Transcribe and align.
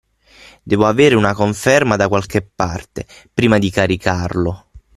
Devo 0.63 0.87
avere 0.87 1.13
una 1.13 1.35
conferma 1.35 1.95
da 1.95 2.07
qualche 2.07 2.41
parte 2.41 3.05
prima 3.31 3.59
di 3.59 3.69
caricarlo. 3.69 4.65